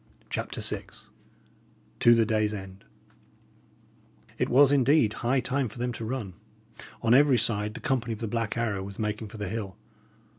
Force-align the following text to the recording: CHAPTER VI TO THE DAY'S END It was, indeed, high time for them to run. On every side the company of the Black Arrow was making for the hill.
CHAPTER 0.31 0.61
VI 0.61 0.85
TO 1.99 2.15
THE 2.15 2.25
DAY'S 2.25 2.55
END 2.55 2.85
It 4.39 4.49
was, 4.49 4.71
indeed, 4.71 5.13
high 5.21 5.41
time 5.41 5.69
for 5.69 5.77
them 5.77 5.91
to 5.93 6.03
run. 6.05 6.33
On 7.03 7.13
every 7.13 7.37
side 7.37 7.75
the 7.75 7.81
company 7.81 8.13
of 8.13 8.19
the 8.19 8.27
Black 8.27 8.57
Arrow 8.57 8.81
was 8.81 8.97
making 8.97 9.27
for 9.27 9.37
the 9.37 9.47
hill. 9.47 9.77